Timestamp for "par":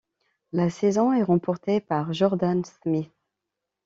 1.79-2.11